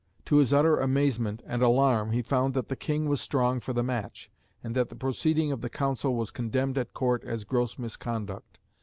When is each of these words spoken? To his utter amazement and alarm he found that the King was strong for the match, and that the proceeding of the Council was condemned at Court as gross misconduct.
To 0.25 0.37
his 0.37 0.51
utter 0.51 0.79
amazement 0.79 1.43
and 1.45 1.61
alarm 1.61 2.11
he 2.11 2.23
found 2.23 2.55
that 2.55 2.69
the 2.69 2.75
King 2.75 3.07
was 3.07 3.21
strong 3.21 3.59
for 3.59 3.71
the 3.71 3.83
match, 3.83 4.31
and 4.63 4.73
that 4.75 4.89
the 4.89 4.95
proceeding 4.95 5.51
of 5.51 5.61
the 5.61 5.69
Council 5.69 6.15
was 6.15 6.31
condemned 6.31 6.79
at 6.79 6.95
Court 6.95 7.23
as 7.23 7.43
gross 7.43 7.77
misconduct. 7.77 8.57